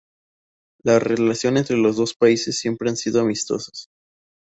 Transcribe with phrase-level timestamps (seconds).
[0.81, 3.85] Las relaciones entre los dos países siempre han sido amistosas.